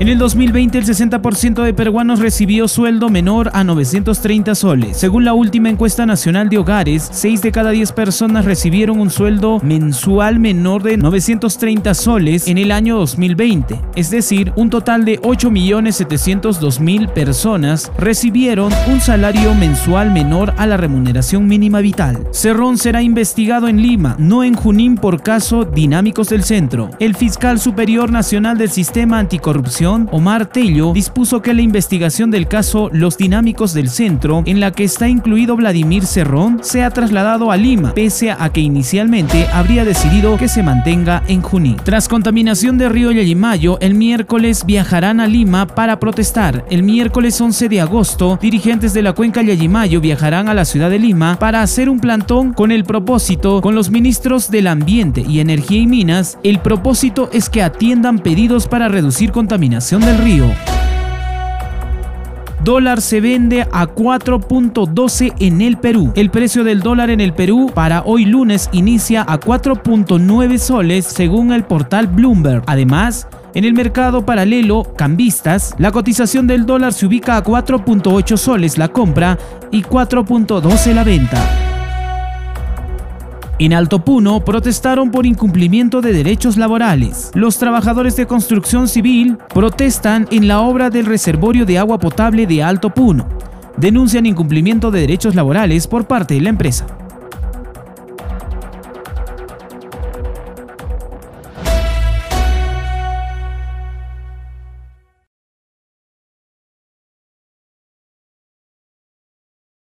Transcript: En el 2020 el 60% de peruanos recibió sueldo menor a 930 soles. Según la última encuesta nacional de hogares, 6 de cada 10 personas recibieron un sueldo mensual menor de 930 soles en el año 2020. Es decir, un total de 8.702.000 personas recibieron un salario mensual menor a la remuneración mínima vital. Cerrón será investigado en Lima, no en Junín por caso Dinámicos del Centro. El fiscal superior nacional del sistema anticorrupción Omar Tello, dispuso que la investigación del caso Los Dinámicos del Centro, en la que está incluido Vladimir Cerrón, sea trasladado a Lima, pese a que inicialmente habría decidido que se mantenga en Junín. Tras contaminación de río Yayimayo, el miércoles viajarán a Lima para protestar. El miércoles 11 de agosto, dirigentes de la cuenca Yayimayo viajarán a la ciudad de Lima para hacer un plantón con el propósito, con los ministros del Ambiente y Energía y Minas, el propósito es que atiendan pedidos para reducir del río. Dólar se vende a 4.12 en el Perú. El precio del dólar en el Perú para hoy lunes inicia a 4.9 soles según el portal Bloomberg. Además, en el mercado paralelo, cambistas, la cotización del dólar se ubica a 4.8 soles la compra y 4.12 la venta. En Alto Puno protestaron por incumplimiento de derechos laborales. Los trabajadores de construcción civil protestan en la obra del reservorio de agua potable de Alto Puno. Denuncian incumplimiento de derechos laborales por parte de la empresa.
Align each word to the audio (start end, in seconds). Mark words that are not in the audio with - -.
En 0.00 0.06
el 0.06 0.16
2020 0.16 0.78
el 0.78 0.84
60% 0.84 1.64
de 1.64 1.74
peruanos 1.74 2.20
recibió 2.20 2.68
sueldo 2.68 3.08
menor 3.08 3.50
a 3.52 3.64
930 3.64 4.54
soles. 4.54 4.96
Según 4.96 5.24
la 5.24 5.34
última 5.34 5.70
encuesta 5.70 6.06
nacional 6.06 6.48
de 6.48 6.58
hogares, 6.58 7.08
6 7.10 7.42
de 7.42 7.50
cada 7.50 7.70
10 7.70 7.90
personas 7.90 8.44
recibieron 8.44 9.00
un 9.00 9.10
sueldo 9.10 9.58
mensual 9.64 10.38
menor 10.38 10.84
de 10.84 10.98
930 10.98 11.94
soles 11.94 12.46
en 12.46 12.58
el 12.58 12.70
año 12.70 12.96
2020. 12.96 13.80
Es 13.96 14.10
decir, 14.10 14.52
un 14.54 14.70
total 14.70 15.04
de 15.04 15.20
8.702.000 15.20 17.12
personas 17.12 17.90
recibieron 17.98 18.72
un 18.86 19.00
salario 19.00 19.52
mensual 19.56 20.12
menor 20.12 20.54
a 20.58 20.68
la 20.68 20.76
remuneración 20.76 21.48
mínima 21.48 21.80
vital. 21.80 22.28
Cerrón 22.30 22.78
será 22.78 23.02
investigado 23.02 23.66
en 23.66 23.82
Lima, 23.82 24.14
no 24.20 24.44
en 24.44 24.54
Junín 24.54 24.94
por 24.94 25.24
caso 25.24 25.64
Dinámicos 25.64 26.28
del 26.28 26.44
Centro. 26.44 26.88
El 27.00 27.16
fiscal 27.16 27.58
superior 27.58 28.12
nacional 28.12 28.58
del 28.58 28.70
sistema 28.70 29.18
anticorrupción 29.18 29.87
Omar 29.88 30.46
Tello, 30.46 30.92
dispuso 30.92 31.40
que 31.40 31.54
la 31.54 31.62
investigación 31.62 32.30
del 32.30 32.46
caso 32.46 32.90
Los 32.92 33.16
Dinámicos 33.16 33.72
del 33.72 33.88
Centro, 33.88 34.42
en 34.44 34.60
la 34.60 34.72
que 34.72 34.84
está 34.84 35.08
incluido 35.08 35.56
Vladimir 35.56 36.04
Cerrón, 36.04 36.60
sea 36.62 36.90
trasladado 36.90 37.50
a 37.50 37.56
Lima, 37.56 37.94
pese 37.94 38.30
a 38.30 38.50
que 38.50 38.60
inicialmente 38.60 39.46
habría 39.52 39.84
decidido 39.84 40.36
que 40.36 40.48
se 40.48 40.62
mantenga 40.62 41.22
en 41.26 41.40
Junín. 41.40 41.76
Tras 41.84 42.08
contaminación 42.08 42.76
de 42.76 42.88
río 42.88 43.12
Yayimayo, 43.12 43.78
el 43.80 43.94
miércoles 43.94 44.66
viajarán 44.66 45.20
a 45.20 45.26
Lima 45.26 45.66
para 45.66 45.98
protestar. 45.98 46.64
El 46.70 46.82
miércoles 46.82 47.40
11 47.40 47.68
de 47.68 47.80
agosto, 47.80 48.38
dirigentes 48.40 48.92
de 48.92 49.02
la 49.02 49.14
cuenca 49.14 49.42
Yayimayo 49.42 50.00
viajarán 50.00 50.48
a 50.48 50.54
la 50.54 50.64
ciudad 50.64 50.90
de 50.90 50.98
Lima 50.98 51.38
para 51.38 51.62
hacer 51.62 51.88
un 51.88 52.00
plantón 52.00 52.52
con 52.52 52.72
el 52.72 52.84
propósito, 52.84 53.62
con 53.62 53.74
los 53.74 53.90
ministros 53.90 54.50
del 54.50 54.66
Ambiente 54.66 55.24
y 55.26 55.40
Energía 55.40 55.78
y 55.78 55.86
Minas, 55.86 56.38
el 56.42 56.60
propósito 56.60 57.30
es 57.32 57.48
que 57.48 57.62
atiendan 57.62 58.18
pedidos 58.18 58.66
para 58.66 58.88
reducir 58.88 59.32
del 59.78 60.18
río. 60.18 60.46
Dólar 62.64 63.00
se 63.00 63.20
vende 63.20 63.62
a 63.70 63.86
4.12 63.86 65.34
en 65.38 65.60
el 65.60 65.78
Perú. 65.78 66.12
El 66.16 66.30
precio 66.30 66.64
del 66.64 66.80
dólar 66.80 67.10
en 67.10 67.20
el 67.20 67.32
Perú 67.32 67.70
para 67.72 68.02
hoy 68.02 68.24
lunes 68.24 68.68
inicia 68.72 69.22
a 69.22 69.38
4.9 69.38 70.58
soles 70.58 71.06
según 71.06 71.52
el 71.52 71.62
portal 71.62 72.08
Bloomberg. 72.08 72.64
Además, 72.66 73.28
en 73.54 73.64
el 73.64 73.72
mercado 73.72 74.26
paralelo, 74.26 74.92
cambistas, 74.96 75.74
la 75.78 75.92
cotización 75.92 76.48
del 76.48 76.66
dólar 76.66 76.92
se 76.92 77.06
ubica 77.06 77.36
a 77.36 77.44
4.8 77.44 78.36
soles 78.36 78.76
la 78.76 78.88
compra 78.88 79.38
y 79.70 79.82
4.12 79.82 80.94
la 80.94 81.04
venta. 81.04 81.67
En 83.60 83.72
Alto 83.72 84.04
Puno 84.04 84.44
protestaron 84.44 85.10
por 85.10 85.26
incumplimiento 85.26 86.00
de 86.00 86.12
derechos 86.12 86.56
laborales. 86.56 87.32
Los 87.34 87.58
trabajadores 87.58 88.14
de 88.14 88.24
construcción 88.24 88.86
civil 88.86 89.36
protestan 89.52 90.28
en 90.30 90.46
la 90.46 90.60
obra 90.60 90.90
del 90.90 91.06
reservorio 91.06 91.66
de 91.66 91.76
agua 91.76 91.98
potable 91.98 92.46
de 92.46 92.62
Alto 92.62 92.90
Puno. 92.90 93.28
Denuncian 93.76 94.26
incumplimiento 94.26 94.92
de 94.92 95.00
derechos 95.00 95.34
laborales 95.34 95.88
por 95.88 96.06
parte 96.06 96.34
de 96.34 96.42
la 96.42 96.50
empresa. 96.50 96.86